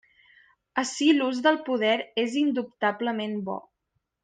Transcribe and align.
Ací 0.81 1.09
l'ús 1.17 1.41
del 1.49 1.59
poder 1.67 1.93
és 2.23 2.39
indubtablement 2.43 3.37
bo. 3.51 3.61